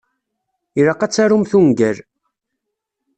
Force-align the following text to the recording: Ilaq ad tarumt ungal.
Ilaq 0.79 1.01
ad 1.05 1.11
tarumt 1.13 1.51
ungal. 1.59 1.97